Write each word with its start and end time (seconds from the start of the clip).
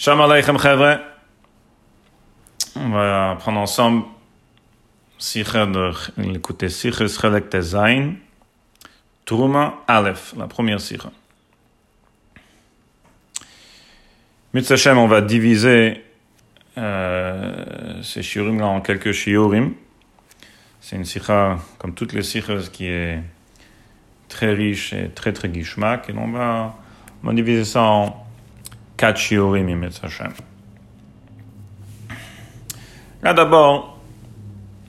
Shalom 0.00 0.20
Aleichem 0.20 0.56
Chevre. 0.60 1.00
On 2.76 2.90
va 2.90 3.36
prendre 3.40 3.58
ensemble 3.58 4.04
Sicher 5.18 5.66
de 5.66 5.90
l'écouter 6.18 6.68
Sicher 6.68 7.08
Schelek 7.08 7.50
Tezain. 7.50 8.12
Truma 9.24 9.82
Aleph, 9.88 10.34
la 10.38 10.46
première 10.46 10.80
Sicher. 10.80 11.08
Mitzvah 14.54 14.94
on 14.94 15.08
va 15.08 15.20
diviser 15.20 16.04
euh, 16.78 18.00
ces 18.04 18.22
shiurim 18.22 18.60
là 18.60 18.66
en 18.66 18.80
quelques 18.80 19.10
shiurim. 19.10 19.74
C'est 20.80 20.94
une 20.94 21.06
sikha, 21.06 21.58
comme 21.78 21.94
toutes 21.94 22.12
les 22.12 22.22
sikhas, 22.22 22.70
qui 22.72 22.86
est 22.86 23.20
très 24.28 24.52
riche 24.52 24.92
et 24.92 25.08
très 25.08 25.32
très 25.32 25.48
guishmak. 25.48 26.08
Et 26.08 26.14
on 26.16 26.30
va, 26.30 26.76
on 27.24 27.26
va 27.26 27.32
diviser 27.32 27.64
ça 27.64 27.82
en 27.82 28.27
quatre 28.98 29.16
shiurim, 29.16 29.88
Hashem. 30.02 30.32
Là 33.22 33.32
d'abord, 33.32 33.98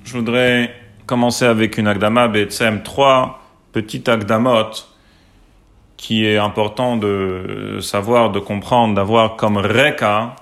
je 0.04 0.18
voudrais 0.18 0.74
commencer 1.06 1.46
avec 1.46 1.78
une 1.78 1.88
agdama, 1.88 2.28
Betsem, 2.28 2.84
trois 2.84 3.42
petites 3.72 4.10
agdamot 4.10 4.72
qui 5.96 6.26
est 6.26 6.38
important 6.38 6.98
de 6.98 7.80
savoir, 7.82 8.32
de 8.32 8.40
comprendre, 8.40 8.96
d'avoir 8.96 9.36
comme 9.36 9.58
reka 9.58 10.36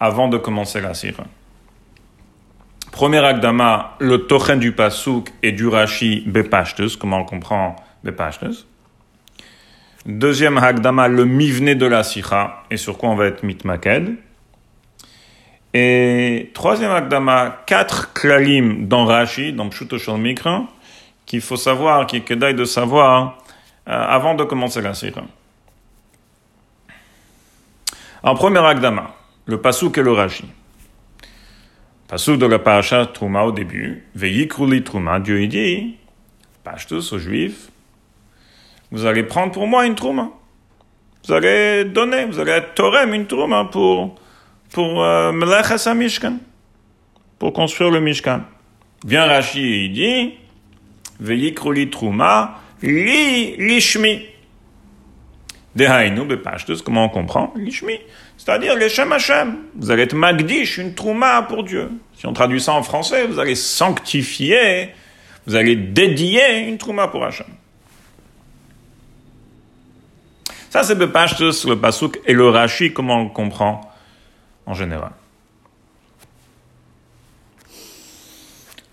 avant 0.00 0.28
de 0.28 0.38
commencer 0.38 0.80
la 0.80 0.94
sira. 0.94 1.24
Premier 2.90 3.24
agdama, 3.24 3.96
le 4.00 4.26
tochen 4.26 4.58
du 4.58 4.72
pasuk 4.72 5.32
et 5.42 5.52
du 5.52 5.68
rashi 5.68 6.24
bepashtus, 6.26 6.96
comment 6.96 7.20
on 7.20 7.24
comprend 7.24 7.76
bepashtus? 8.04 8.66
Deuxième 10.06 10.58
agdama, 10.58 11.08
le 11.08 11.24
mivne 11.24 11.74
de 11.74 11.86
la 11.86 12.02
sira, 12.02 12.64
et 12.70 12.76
sur 12.76 12.98
quoi 12.98 13.10
on 13.10 13.14
va 13.14 13.26
être 13.26 13.42
mitmaked. 13.42 14.16
Et 15.74 16.50
troisième 16.54 16.90
agdama, 16.90 17.62
quatre 17.66 18.12
klalim 18.12 18.88
dans 18.88 19.04
rashi, 19.04 19.52
dans 19.52 19.68
pshuto 19.68 20.16
mikra, 20.16 20.64
qu'il 21.24 21.40
faut 21.40 21.56
savoir, 21.56 22.06
qu'il 22.06 22.22
est 22.28 22.54
de 22.54 22.64
savoir, 22.64 23.38
euh, 23.88 23.92
avant 23.92 24.34
de 24.34 24.44
commencer 24.44 24.80
la 24.80 24.94
sira. 24.94 25.22
En 28.24 28.36
premier 28.36 28.60
Agdama, 28.60 29.16
le 29.46 29.60
Pasuk 29.60 29.98
et 29.98 30.02
le 30.02 30.12
Rashi. 30.12 30.44
Pasuk 32.06 32.38
de 32.38 32.46
la 32.46 32.60
Parasha 32.60 33.06
Trouma 33.06 33.42
au 33.42 33.50
début, 33.50 34.04
Veyikruli 34.14 34.84
Trouma, 34.84 35.18
Dieu 35.18 35.44
dit, 35.48 35.96
Pashtus 36.62 37.12
aux 37.12 37.18
Juifs, 37.18 37.71
vous 38.92 39.06
allez 39.06 39.22
prendre 39.22 39.52
pour 39.52 39.66
moi 39.66 39.86
une 39.86 39.94
Trouma. 39.94 40.28
Vous 41.26 41.32
allez 41.32 41.84
donner, 41.84 42.26
vous 42.26 42.38
allez 42.38 42.52
être 42.52 42.74
Torem 42.74 43.14
une 43.14 43.26
Trouma 43.26 43.64
pour, 43.64 44.14
pour 44.70 45.02
euh, 45.02 45.32
Mishkan, 45.94 46.36
pour 47.38 47.52
construire 47.52 47.90
le 47.90 48.00
Mishkan. 48.00 48.42
Vient 49.04 49.24
Rashi 49.24 49.64
et 49.64 49.84
il 49.84 49.92
dit, 49.92 50.34
Veyikruli 51.18 51.90
Trouma, 51.90 52.60
Li 52.82 53.56
lishmi. 53.56 54.26
Dehainu 55.74 56.24
bepashtus, 56.26 56.82
comment 56.82 57.06
on 57.06 57.08
comprend? 57.08 57.54
Lishmi. 57.56 57.98
C'est-à-dire 58.36 58.76
les 58.76 58.88
Shem 58.88 59.12
Hashem. 59.12 59.56
Vous 59.76 59.90
allez 59.90 60.02
être 60.02 60.14
magdish, 60.14 60.78
une 60.78 60.94
trouma 60.94 61.42
pour 61.42 61.64
Dieu. 61.64 61.90
Si 62.14 62.26
on 62.26 62.32
traduit 62.32 62.60
ça 62.60 62.72
en 62.72 62.82
français, 62.82 63.26
vous 63.26 63.38
allez 63.38 63.54
sanctifier, 63.54 64.90
vous 65.46 65.54
allez 65.54 65.76
dédier 65.76 66.58
une 66.66 66.76
trouma 66.76 67.08
pour 67.08 67.24
Hashem. 67.24 67.46
Ça, 70.72 70.82
c'est 70.82 70.94
Bepashtus, 70.94 71.66
le 71.66 71.78
Pasuk, 71.78 72.18
et 72.24 72.32
le 72.32 72.48
Rashi, 72.48 72.94
comment 72.94 73.20
on 73.20 73.24
le 73.24 73.28
comprend 73.28 73.92
en 74.64 74.72
général. 74.72 75.10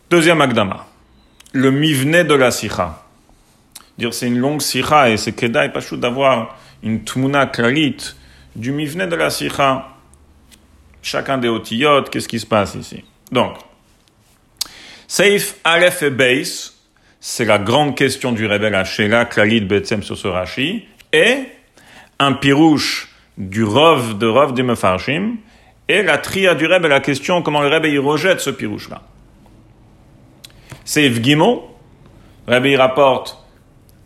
Deuxième 0.09 0.41
Agdama. 0.41 0.87
Le 1.53 1.71
mivne 1.71 2.23
de 2.23 2.33
la 2.33 2.51
Sikha 2.51 3.05
dire 3.97 4.13
c'est 4.13 4.27
une 4.27 4.39
longue 4.39 4.61
sikha 4.61 5.09
et 5.09 5.15
c'est 5.15 5.31
kedai 5.31 5.69
pas 5.69 5.79
d'avoir 5.93 6.57
une 6.83 7.05
tmuna 7.05 7.45
klalit 7.45 7.97
du 8.57 8.73
mivne 8.73 9.07
de 9.07 9.15
la 9.15 9.29
sikha. 9.29 9.87
Chacun 11.01 11.37
des 11.37 11.47
otiyot, 11.47 12.03
qu'est-ce 12.11 12.27
qui 12.27 12.41
se 12.41 12.45
passe 12.45 12.75
ici? 12.75 13.05
Donc, 13.31 13.53
Seif 15.07 15.55
Aleph 15.63 16.03
et 16.03 16.09
Beis, 16.09 16.73
c'est 17.21 17.45
la 17.45 17.57
grande 17.57 17.95
question 17.95 18.33
du 18.33 18.45
Rebbe 18.45 18.65
Hashela, 18.65 19.23
Klalit 19.23 19.61
Betsem 19.61 20.03
sur 20.03 20.17
ce 20.17 20.27
Rashi, 20.27 20.85
et 21.13 21.45
un 22.19 22.33
pirouche 22.33 23.09
du 23.37 23.63
Rov 23.63 24.17
de 24.17 24.27
Rov 24.27 24.53
de 24.53 24.61
Mefarshim, 24.61 25.37
et 25.87 26.03
la 26.03 26.17
tria 26.17 26.53
du 26.53 26.67
Rebbe, 26.67 26.85
la 26.85 26.99
question 26.99 27.41
comment 27.41 27.61
le 27.61 27.69
Rebbe 27.69 27.85
il 27.85 27.99
rejette 27.99 28.41
ce 28.41 28.49
pirouche-là. 28.49 29.01
Seif 30.85 31.21
Gimo, 31.21 31.75
le 32.47 32.53
Rebbe 32.53 32.67
il 32.67 32.77
rapporte 32.77 33.37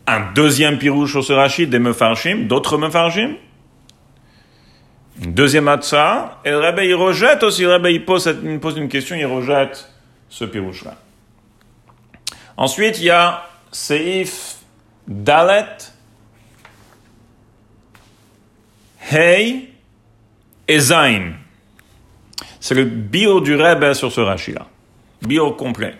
un 0.07 0.31
deuxième 0.33 0.77
pirouche 0.77 1.11
sur 1.11 1.23
ce 1.23 1.63
des 1.63 1.79
mefarshim, 1.79 2.47
d'autres 2.47 2.77
mefarshim. 2.77 3.35
Une 5.21 5.33
deuxième 5.33 5.67
atsa, 5.67 6.39
et 6.43 6.49
le 6.49 6.57
Rebbe, 6.57 6.79
il 6.83 6.95
rejette 6.95 7.43
aussi, 7.43 7.61
le 7.61 7.73
Rebbe, 7.73 7.87
il 7.87 8.03
pose, 8.03 8.27
une 8.75 8.89
question, 8.89 9.15
il 9.15 9.25
rejette 9.25 9.89
ce 10.27 10.43
pirouche-là. 10.43 10.95
Ensuite, 12.57 12.97
il 12.97 13.05
y 13.05 13.09
a 13.11 13.43
Seif 13.71 14.57
Dalet, 15.07 15.92
Hey 19.15 19.69
et. 20.67 20.79
C'est 22.59 22.73
le 22.73 22.85
bio 22.85 23.41
du 23.41 23.55
Rebbe 23.55 23.93
sur 23.93 24.11
ce 24.11 24.21
rachid-là. 24.21 24.65
Bio 25.21 25.51
complet. 25.51 25.93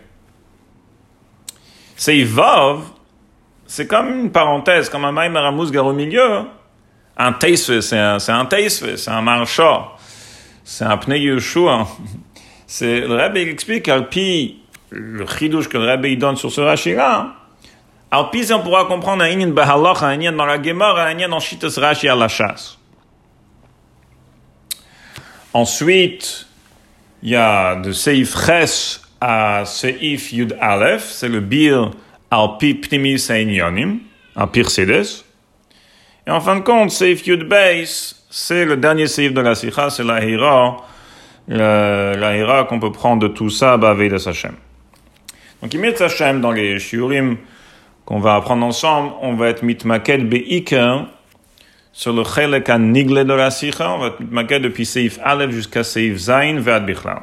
Seif 1.96 2.28
Vav, 2.30 2.80
c'est 3.68 3.86
comme 3.86 4.22
une 4.22 4.32
parenthèse, 4.32 4.90
comme 4.90 5.06
un 5.06 5.12
Maïmar 5.12 5.54
au 5.54 5.94
milieu. 5.94 6.34
Hein. 6.34 6.48
Un 7.16 7.34
teisve, 7.34 7.82
c'est 7.82 8.00
un, 8.00 8.18
c'est 8.18 8.70
c'est 8.98 9.12
un 9.12 9.22
marchand. 9.22 9.92
C'est 10.64 10.86
un 10.86 10.98
pneu 10.98 11.18
Yeshua. 11.18 11.86
C'est, 12.66 13.02
le 13.02 13.16
Rebbe 13.16 13.38
explique, 13.38 13.88
Alpi, 13.88 14.64
le 14.90 15.28
chidouche 15.28 15.70
que 15.70 15.78
le 15.78 15.92
Rebbe 15.92 16.18
donne 16.18 16.38
sur 16.38 16.52
ce 16.52 16.62
Rashi-là, 16.62 17.36
Alpi, 18.10 18.52
on 18.52 18.62
pourra 18.62 18.86
comprendre 18.86 19.24
un 19.24 19.30
inyan 19.30 19.50
un 19.50 20.32
dans 20.32 20.46
la 20.46 20.64
Gemara, 20.64 21.06
un 21.06 21.12
inyan 21.12 21.30
dans 21.30 21.40
Shitas 21.40 21.76
Rashi 21.78 22.10
à 22.10 22.16
la 22.16 22.28
chasse. 22.28 22.80
Ensuite, 25.54 26.48
il 27.22 27.30
y 27.30 27.36
a 27.36 27.76
de 27.76 27.92
Seif 27.92 28.36
Ches 28.36 29.02
à 29.22 29.64
Seif 29.66 30.34
Yud 30.34 30.58
Aleph, 30.60 31.04
c'est 31.04 31.30
le 31.30 31.42
bir 31.42 31.92
al 32.32 32.58
pi 32.60 32.74
pnimis 32.74 33.30
einyonim, 33.30 34.00
al 34.36 34.50
pircedes. 34.50 35.24
Et 36.26 36.32
en 36.32 36.42
fin 36.42 36.56
de 36.56 36.62
compte, 36.62 36.90
Seif 36.90 37.28
Yud 37.28 37.44
Beis, 37.48 38.16
c'est 38.30 38.66
le 38.66 38.78
dernier 38.78 39.08
Seif 39.08 39.32
de 39.32 39.42
la 39.42 39.54
Sikha, 39.54 39.92
c'est 39.92 40.04
la 40.04 40.26
Hira, 40.26 40.78
la 41.48 42.36
Hira 42.36 42.64
qu'on 42.64 42.80
peut 42.80 42.92
prendre 42.92 43.22
de 43.22 43.28
tout 43.28 43.50
ça, 43.52 43.78
Bavé 43.78 44.10
de 44.10 44.18
Sachem. 44.18 44.56
Donc, 45.62 45.74
il 45.74 45.80
met 45.80 45.96
Sachem 45.96 46.42
dans 46.42 46.52
les 46.52 46.80
Shiurim 46.80 47.38
qu'on 48.06 48.20
va 48.20 48.36
apprendre 48.36 48.66
ensemble, 48.66 49.14
on 49.22 49.36
va 49.36 49.50
être 49.50 49.64
mitmaket 49.64 50.28
be'iker 50.28 51.06
sur 51.94 52.12
le 52.12 52.24
chelek 52.24 52.70
nigle 52.70 53.24
de 53.24 53.34
la 53.34 53.52
Sikha, 53.52 53.92
on 53.92 54.00
va 54.00 54.16
mitmaket 54.20 54.62
depuis 54.64 54.86
Seif 54.86 55.20
Aleph 55.24 55.52
jusqu'à 55.52 55.84
Seif 55.84 56.18
Zain, 56.18 56.60
Ve'ad 56.60 56.86
Bichlam. 56.86 57.22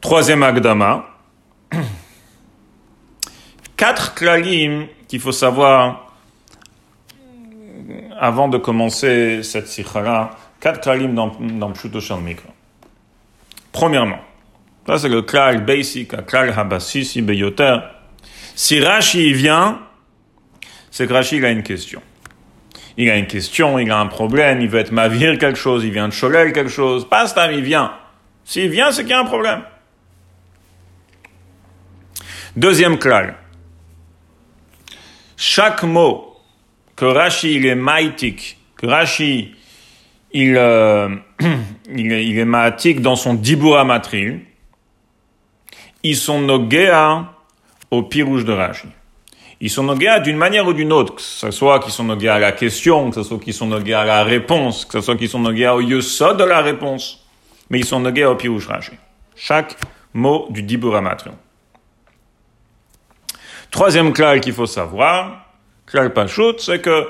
Troisième 0.00 0.42
Agdama, 0.42 1.06
quatre 3.76 4.14
klalim 4.14 4.88
qu'il 5.06 5.20
faut 5.20 5.32
savoir 5.32 6.12
avant 8.18 8.48
de 8.48 8.58
commencer 8.58 9.44
cette 9.44 9.68
sikha 9.68 10.30
quatre 10.60 10.80
klalim 10.80 11.14
dans, 11.14 11.32
dans 11.40 11.70
Pshuto 11.70 12.00
Mikra. 12.16 12.48
Premièrement, 13.70 14.18
ça 14.86 14.98
c'est 14.98 15.08
le 15.08 15.22
klal 15.22 15.64
basic, 15.64 16.12
le 16.12 16.22
klal 16.22 16.52
habasisi 16.56 17.22
beyoter. 17.22 17.78
Si 18.56 18.80
Rashi 18.80 19.32
vient, 19.32 19.78
c'est 20.90 21.06
que 21.06 21.12
Rashi 21.12 21.36
il 21.36 21.44
a 21.44 21.50
une 21.50 21.62
question. 21.62 22.02
Il 22.96 23.08
a 23.10 23.16
une 23.16 23.26
question, 23.26 23.78
il 23.78 23.90
a 23.90 23.98
un 23.98 24.06
problème, 24.06 24.60
il 24.60 24.68
veut 24.68 24.80
être 24.80 24.92
mavir 24.92 25.38
quelque 25.38 25.58
chose, 25.58 25.84
il 25.84 25.92
vient 25.92 26.08
de 26.08 26.14
Cholel 26.14 26.52
quelque 26.52 26.70
chose. 26.70 27.08
Pas 27.08 27.26
ça, 27.28 27.52
il 27.52 27.62
vient. 27.62 27.92
S'il 28.44 28.70
vient, 28.70 28.90
c'est 28.90 29.02
qu'il 29.02 29.10
y 29.10 29.14
a 29.14 29.20
un 29.20 29.24
problème. 29.24 29.62
Deuxième 32.56 32.98
klal 32.98 33.36
chaque 35.38 35.84
mot 35.84 36.36
que 36.96 37.04
Rashi 37.04 37.54
il 37.54 37.64
est 37.64 37.76
maïtik, 37.76 38.58
que 38.76 38.86
Rashi 38.86 39.54
il, 40.32 40.56
euh, 40.56 41.08
il, 41.96 42.12
est, 42.12 42.26
il 42.26 42.44
maïtik 42.44 43.00
dans 43.00 43.16
son 43.16 43.34
dibura 43.34 43.84
matril, 43.84 44.40
ils 46.02 46.16
sont 46.16 46.40
nogéa 46.40 47.32
au 47.90 48.02
pirouge 48.02 48.44
de 48.44 48.52
Rashi. 48.52 48.88
Ils 49.60 49.70
sont 49.70 49.82
nogués 49.82 50.18
d'une 50.22 50.36
manière 50.36 50.66
ou 50.66 50.72
d'une 50.72 50.92
autre, 50.92 51.16
que 51.16 51.22
ce 51.22 51.50
soit 51.50 51.80
qu'ils 51.80 51.92
sont 51.92 52.04
nogués 52.04 52.28
à 52.28 52.38
la 52.38 52.52
question, 52.52 53.10
que 53.10 53.16
ce 53.16 53.22
soit 53.24 53.38
qu'ils 53.38 53.54
sont 53.54 53.66
nogués 53.66 53.94
à 53.94 54.04
la 54.04 54.22
réponse, 54.22 54.84
que 54.84 55.00
ce 55.00 55.00
soit 55.00 55.16
qu'ils 55.16 55.28
sont 55.28 55.40
nogués 55.40 55.68
au 55.68 55.80
yesod 55.80 56.36
de 56.36 56.44
la 56.44 56.60
réponse, 56.60 57.26
mais 57.70 57.80
ils 57.80 57.84
sont 57.84 58.00
nogués 58.00 58.24
au 58.24 58.36
pirouche 58.36 58.68
raché. 58.68 58.92
Chaque 59.34 59.76
mot 60.14 60.46
du 60.50 60.62
Dibur 60.62 61.00
Troisième 63.70 64.12
clal 64.12 64.40
qu'il 64.40 64.52
faut 64.52 64.66
savoir, 64.66 65.44
clal 65.86 66.12
Pachout, 66.12 66.58
c'est 66.58 66.80
que 66.80 67.08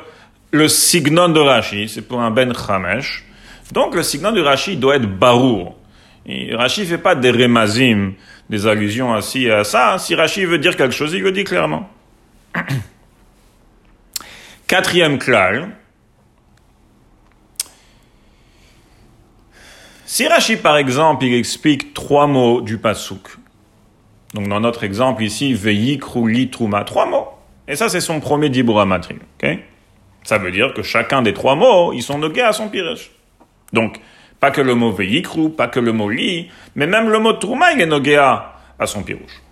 le 0.51 0.69
signon 0.69 1.29
de 1.29 1.41
Rashi, 1.41 1.89
c'est 1.89 2.03
pour 2.03 2.21
un 2.21 2.31
Ben 2.31 2.53
Chamesh, 2.55 3.25
donc 3.73 3.95
le 3.95 4.03
signon 4.03 4.33
du 4.33 4.41
Rashi 4.41 4.77
doit 4.77 4.97
être 4.97 5.07
barour. 5.07 5.77
Et 6.27 6.55
Rashi 6.55 6.87
fait 6.87 6.99
pas 6.99 7.15
des 7.15 7.31
remazim, 7.31 8.13
des 8.49 8.67
allusions 8.67 9.15
à 9.15 9.21
ci 9.21 9.45
et 9.45 9.53
à 9.53 9.65
ça. 9.65 9.99
Si 9.99 10.15
Rashi 10.15 10.45
veut 10.47 10.59
dire 10.59 10.77
quelque 10.77 10.95
chose, 10.95 11.13
il 11.13 11.23
le 11.23 11.33
dit 11.33 11.45
clairement. 11.45 11.89
Quatrième 14.67 15.19
clal. 15.19 15.71
Si 20.05 20.27
Rashi, 20.27 20.57
par 20.57 20.77
exemple, 20.77 21.25
il 21.25 21.35
explique 21.35 21.95
trois 21.95 22.27
mots 22.27 22.61
du 22.61 22.79
pasouk, 22.79 23.39
donc 24.35 24.49
dans 24.49 24.61
notre 24.61 24.85
exemple 24.85 25.23
ici, 25.23 25.55
veyi, 25.55 25.99
krouli, 25.99 26.51
trouma, 26.51 26.85
trois 26.85 27.07
mots. 27.07 27.29
Et 27.67 27.77
ça, 27.77 27.89
c'est 27.89 28.01
son 28.01 28.21
premier 28.21 28.49
dibura 28.49 28.85
ok? 28.85 29.59
Ça 30.25 30.39
veut 30.39 30.51
dire 30.51 30.75
que 30.75 30.83
chacun 30.83 31.23
des 31.23 31.35
trois 31.35 31.55
mots, 31.55 31.93
ils 31.93 32.03
sont 32.03 32.19
nogués 32.19 32.43
à 32.43 32.53
son 32.53 32.69
piresh. 32.69 33.11
Donc, 33.73 34.01
pas 34.41 34.51
que 34.51 34.61
le 34.61 34.75
mot 34.75 34.93
veyikrou, 34.93 35.51
pas 35.51 35.69
que 35.69 35.81
le 35.81 35.93
mot 35.93 36.09
li, 36.09 36.51
mais 36.75 36.87
même 36.87 37.09
le 37.09 37.19
mot 37.19 37.33
trouma, 37.33 37.73
il 37.73 37.81
est 37.81 37.87
nogué 37.87 38.17
à, 38.17 38.55
son 38.87 39.03
pirouche. 39.03 39.43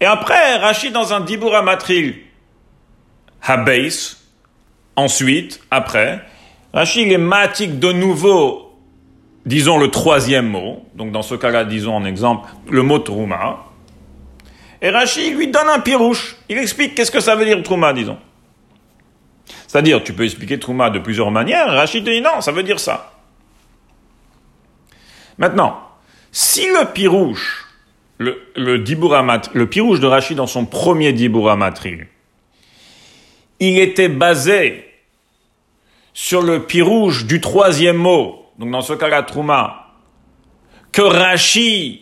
Et 0.00 0.06
après, 0.06 0.56
Rachid 0.56 0.92
dans 0.92 1.12
un 1.12 1.20
dibura 1.20 1.62
matril, 1.62 2.16
habeis, 3.42 4.16
ensuite, 4.96 5.60
après, 5.70 6.20
Rachid 6.72 7.10
est 7.10 7.18
matique 7.18 7.78
de 7.78 7.92
nouveau, 7.92 8.78
disons 9.46 9.78
le 9.78 9.90
troisième 9.90 10.48
mot, 10.48 10.86
donc 10.94 11.10
dans 11.12 11.22
ce 11.22 11.34
cas-là, 11.34 11.64
disons 11.64 11.94
en 11.94 12.04
exemple, 12.04 12.48
le 12.70 12.82
mot 12.82 12.98
trouma, 12.98 13.64
et 14.80 14.90
Rachid 14.90 15.36
lui 15.36 15.48
donne 15.48 15.68
un 15.68 15.80
pirouche, 15.80 16.36
il 16.48 16.58
explique 16.58 16.94
qu'est-ce 16.94 17.10
que 17.10 17.20
ça 17.20 17.34
veut 17.34 17.44
dire 17.44 17.60
trouma, 17.62 17.92
disons. 17.92 18.18
C'est-à-dire, 19.68 20.02
tu 20.02 20.14
peux 20.14 20.24
expliquer 20.24 20.58
Trouma 20.58 20.90
de 20.90 20.98
plusieurs 20.98 21.30
manières. 21.30 21.68
Rachid 21.68 22.02
dit 22.02 22.22
non, 22.22 22.40
ça 22.40 22.52
veut 22.52 22.62
dire 22.62 22.80
ça. 22.80 23.12
Maintenant, 25.36 25.78
si 26.32 26.66
le 26.66 26.92
pirouche, 26.92 27.67
le, 28.18 28.42
le, 28.56 28.76
le 28.76 29.66
pirouche 29.66 30.00
de 30.00 30.06
Rachid 30.06 30.36
dans 30.36 30.46
son 30.46 30.66
premier 30.66 31.12
Dibouramatri, 31.12 32.00
il 33.60 33.78
était 33.78 34.08
basé 34.08 34.84
sur 36.12 36.42
le 36.42 36.64
pirouche 36.64 37.24
du 37.24 37.40
troisième 37.40 37.96
mot, 37.96 38.44
donc 38.58 38.70
dans 38.70 38.80
ce 38.80 38.92
cas-là, 38.92 39.22
Trouma, 39.22 39.86
que 40.92 41.02
Rachid 41.02 42.00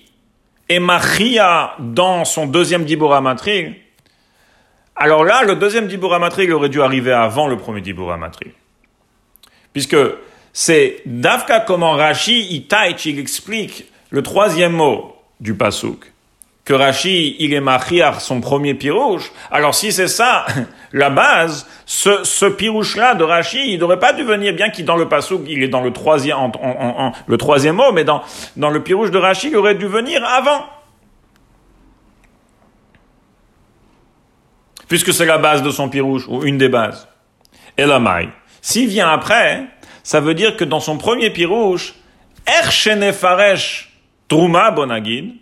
et 0.68 0.78
Machia 0.78 1.74
dans 1.78 2.24
son 2.24 2.46
deuxième 2.46 2.84
Dibouramatri, 2.84 3.76
alors 4.96 5.24
là, 5.24 5.42
le 5.44 5.56
deuxième 5.56 5.88
Dibura 5.88 6.18
il 6.38 6.52
aurait 6.52 6.70
dû 6.70 6.80
arriver 6.80 7.12
avant 7.12 7.46
le 7.48 7.58
premier 7.58 7.82
Dibura 7.82 8.18
Puisque 9.74 9.96
c'est 10.54 11.02
Davka 11.04 11.60
comment 11.60 11.92
Rashi, 11.92 12.66
il 13.04 13.18
explique 13.18 13.84
le 14.08 14.22
troisième 14.22 14.72
mot 14.72 15.15
du 15.40 15.54
Pasuk. 15.54 16.12
Que 16.64 16.74
Rashi, 16.74 17.36
il 17.38 17.54
est 17.54 17.60
machiar 17.60 18.20
son 18.20 18.40
premier 18.40 18.74
pirouche. 18.74 19.30
Alors 19.52 19.74
si 19.74 19.92
c'est 19.92 20.08
ça, 20.08 20.46
la 20.92 21.10
base, 21.10 21.68
ce, 21.86 22.24
ce 22.24 22.46
pirouche-là 22.46 23.14
de 23.14 23.22
Rashi, 23.22 23.72
il 23.72 23.78
n'aurait 23.78 24.00
pas 24.00 24.12
dû 24.12 24.24
venir, 24.24 24.52
bien 24.54 24.70
qu'il 24.70 24.84
dans 24.84 24.96
le 24.96 25.08
Pasuk, 25.08 25.42
il 25.46 25.62
est 25.62 25.68
dans 25.68 25.82
le 25.82 25.92
troisième, 25.92 26.36
le 27.26 27.36
troisième 27.38 27.76
mot, 27.76 27.92
mais 27.92 28.04
dans, 28.04 28.22
dans 28.56 28.70
le 28.70 28.82
pirouche 28.82 29.10
de 29.12 29.18
Rashi, 29.18 29.48
il 29.48 29.56
aurait 29.56 29.76
dû 29.76 29.86
venir 29.86 30.24
avant. 30.24 30.64
puisque 34.88 35.12
c'est 35.12 35.26
la 35.26 35.38
base 35.38 35.62
de 35.62 35.70
son 35.70 35.88
pirouche, 35.88 36.26
ou 36.28 36.44
une 36.44 36.58
des 36.58 36.68
bases. 36.68 37.08
Et 37.76 37.84
la 37.84 37.98
maille. 37.98 38.30
S'il 38.62 38.88
vient 38.88 39.10
après, 39.10 39.64
ça 40.02 40.20
veut 40.20 40.34
dire 40.34 40.56
que 40.56 40.64
dans 40.64 40.80
son 40.80 40.98
premier 40.98 41.30
pirouche, 41.30 41.94
Ershene 42.46 43.12
Faresh 43.12 43.92
Trouma 44.28 44.70
Bonagid, 44.70 45.34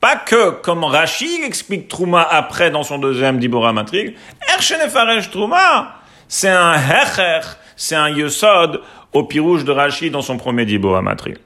pas 0.00 0.16
que, 0.16 0.50
comme 0.50 0.84
Rachid 0.84 1.44
explique 1.44 1.88
Trouma 1.88 2.22
après 2.22 2.70
dans 2.70 2.82
son 2.82 2.98
deuxième 2.98 3.38
Dibora 3.38 3.72
Matrig, 3.72 4.14
Ershene 4.52 4.88
Faresh 4.88 5.30
Trouma, 5.30 5.96
c'est 6.28 6.48
un 6.48 6.74
Hecher, 6.74 7.40
c'est 7.76 7.94
un 7.94 8.08
Yesod 8.08 8.80
au 9.12 9.24
pirouche 9.24 9.64
de 9.64 9.72
Rachid 9.72 10.12
dans 10.12 10.22
son 10.22 10.38
premier 10.38 10.64
Dibora 10.64 11.02
Matrig. 11.02 11.36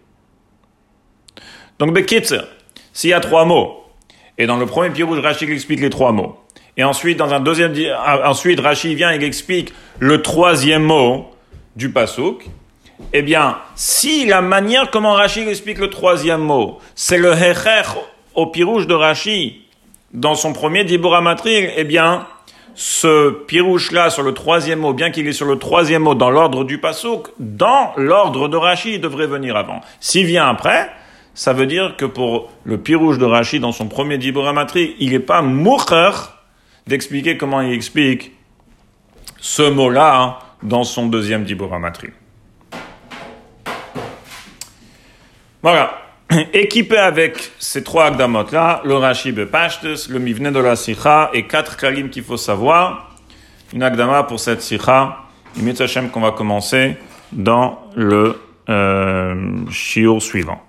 Donc, 1.78 1.92
Bekitzer, 1.92 2.42
s'il 2.92 3.10
y 3.10 3.12
a 3.12 3.20
trois 3.20 3.44
mots, 3.44 3.84
et 4.38 4.46
dans 4.46 4.56
le 4.56 4.66
premier 4.66 4.90
pirouche, 4.90 5.20
Rachid 5.20 5.50
explique 5.50 5.80
les 5.80 5.90
trois 5.90 6.12
mots, 6.12 6.38
et 6.76 6.84
ensuite, 6.84 7.16
dans 7.16 7.32
un 7.32 7.40
deuxième, 7.40 7.74
ah, 7.96 8.28
ensuite, 8.28 8.60
Rashi 8.60 8.94
vient 8.94 9.12
et 9.12 9.24
explique 9.24 9.72
le 9.98 10.20
troisième 10.20 10.82
mot 10.82 11.30
du 11.74 11.90
pasouk. 11.90 12.46
Eh 13.12 13.22
bien, 13.22 13.58
si 13.74 14.26
la 14.26 14.40
manière 14.40 14.90
comment 14.90 15.12
Rashi 15.12 15.40
explique 15.40 15.78
le 15.78 15.90
troisième 15.90 16.40
mot, 16.40 16.78
c'est 16.94 17.18
le 17.18 17.32
hecher 17.32 17.82
au 18.34 18.46
pirouche 18.46 18.86
de 18.86 18.94
Rashi 18.94 19.62
dans 20.12 20.34
son 20.34 20.52
premier 20.52 20.84
Diboramatri, 20.84 21.68
eh 21.76 21.84
bien, 21.84 22.26
ce 22.74 23.30
pirouche-là 23.30 24.10
sur 24.10 24.22
le 24.22 24.32
troisième 24.34 24.80
mot, 24.80 24.92
bien 24.92 25.10
qu'il 25.10 25.26
est 25.26 25.32
sur 25.32 25.46
le 25.46 25.58
troisième 25.58 26.02
mot 26.02 26.14
dans 26.14 26.30
l'ordre 26.30 26.64
du 26.64 26.78
pasouk, 26.78 27.28
dans 27.38 27.92
l'ordre 27.96 28.48
de 28.48 28.56
Rashi, 28.56 28.94
il 28.94 29.00
devrait 29.00 29.26
venir 29.26 29.56
avant. 29.56 29.80
S'il 30.00 30.26
vient 30.26 30.46
après, 30.48 30.90
ça 31.34 31.52
veut 31.52 31.66
dire 31.66 31.96
que 31.96 32.04
pour 32.04 32.50
le 32.64 32.78
pirouche 32.78 33.18
de 33.18 33.24
Rashi 33.24 33.60
dans 33.60 33.72
son 33.72 33.88
premier 33.88 34.18
Diboramatri, 34.18 34.96
il 35.00 35.10
n'est 35.10 35.18
pas 35.18 35.42
moucher 35.42 36.10
d'expliquer 36.86 37.36
comment 37.36 37.60
il 37.60 37.72
explique 37.72 38.32
ce 39.38 39.62
mot-là 39.62 40.38
dans 40.62 40.84
son 40.84 41.06
deuxième 41.06 41.44
Dibura 41.44 41.78
Matri. 41.78 42.08
Voilà. 45.66 45.98
Équipé 46.52 46.96
avec 46.96 47.50
ces 47.58 47.82
trois 47.82 48.04
Agdamot-là, 48.04 48.82
le 48.84 48.94
Rashi 48.94 49.32
Bepashtes, 49.32 50.08
le 50.08 50.20
Mivne 50.20 50.52
de 50.52 50.60
la 50.60 50.76
Sikha 50.76 51.28
et 51.34 51.48
quatre 51.48 51.76
Kalim 51.76 52.08
qu'il 52.08 52.22
faut 52.22 52.36
savoir. 52.36 53.16
Une 53.72 53.82
Agdama 53.82 54.22
pour 54.22 54.38
cette 54.38 54.62
Sikha, 54.62 55.16
une 55.58 55.68
Hashem 55.70 56.10
qu'on 56.10 56.20
va 56.20 56.30
commencer 56.30 56.96
dans 57.32 57.80
le 57.96 58.38
euh, 58.68 59.68
shiur 59.68 60.22
suivant. 60.22 60.62